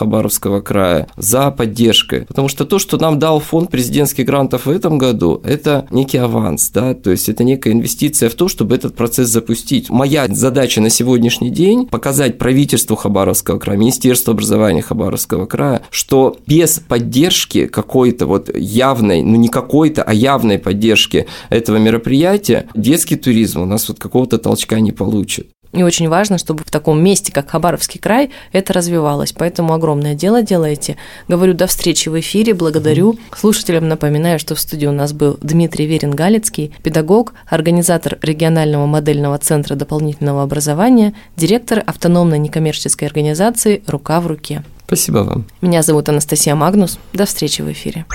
Хабаровского 0.46 0.60
края 0.60 1.08
за 1.16 1.50
поддержкой, 1.50 2.24
потому 2.26 2.48
что 2.48 2.64
то, 2.64 2.78
что 2.78 2.98
нам 2.98 3.18
дал 3.18 3.40
фонд 3.40 3.70
президентских 3.70 4.24
грантов 4.26 4.66
в 4.66 4.70
этом 4.70 4.98
году, 4.98 5.40
это 5.44 5.86
некий 5.90 6.18
аванс, 6.18 6.70
да, 6.70 6.94
то 6.94 7.10
есть 7.10 7.28
это 7.28 7.44
некая 7.44 7.72
инвестиция 7.72 8.28
в 8.28 8.34
то, 8.34 8.48
чтобы 8.48 8.74
этот 8.74 8.94
процесс 8.94 9.28
запустить. 9.28 9.90
Моя 9.90 10.26
задача 10.28 10.80
на 10.80 10.90
сегодняшний 10.90 11.50
день 11.50 11.86
показать 11.86 12.38
правительству 12.38 12.96
Хабаровского 12.96 13.58
края, 13.58 13.78
Министерству 13.78 14.32
образования 14.32 14.82
Хабаровского 14.82 15.46
края, 15.46 15.82
что 15.90 16.36
без 16.46 16.78
поддержки 16.78 17.66
какой-то 17.66 18.26
вот 18.26 18.56
явной, 18.56 19.22
ну 19.22 19.36
не 19.36 19.48
какой-то, 19.48 20.02
а 20.02 20.14
явной 20.14 20.58
поддержки 20.58 21.26
этого 21.50 21.76
мероприятия 21.76 22.68
детский 22.74 23.16
туризм 23.16 23.62
у 23.62 23.66
нас 23.66 23.88
вот 23.88 23.98
какого-то 23.98 24.38
толчка 24.38 24.80
не 24.80 24.92
получит. 24.92 25.48
И 25.76 25.82
очень 25.82 26.08
важно, 26.08 26.38
чтобы 26.38 26.64
в 26.64 26.70
таком 26.70 27.02
месте, 27.04 27.30
как 27.30 27.50
Хабаровский 27.50 28.00
край, 28.00 28.30
это 28.52 28.72
развивалось. 28.72 29.32
Поэтому 29.32 29.74
огромное 29.74 30.14
дело 30.14 30.42
делаете. 30.42 30.96
Говорю 31.28 31.52
до 31.52 31.66
встречи 31.66 32.08
в 32.08 32.18
эфире, 32.18 32.54
благодарю. 32.54 33.18
Слушателям 33.36 33.86
напоминаю, 33.86 34.38
что 34.38 34.54
в 34.54 34.60
студии 34.60 34.86
у 34.86 34.92
нас 34.92 35.12
был 35.12 35.36
Дмитрий 35.42 35.86
Верин-Галицкий, 35.86 36.72
педагог, 36.82 37.34
организатор 37.46 38.18
регионального 38.22 38.86
модельного 38.86 39.36
центра 39.36 39.74
дополнительного 39.74 40.42
образования, 40.42 41.12
директор 41.36 41.82
автономной 41.86 42.38
некоммерческой 42.38 43.08
организации 43.08 43.82
«Рука 43.86 44.22
в 44.22 44.26
руке». 44.26 44.64
Спасибо 44.86 45.18
вам. 45.18 45.44
Меня 45.60 45.82
зовут 45.82 46.08
Анастасия 46.08 46.54
Магнус. 46.54 46.98
До 47.12 47.26
встречи 47.26 47.60
в 47.60 47.70
эфире. 47.70 48.06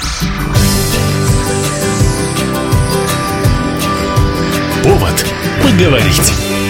Повод 4.83 5.25
поговорить. 5.61 6.60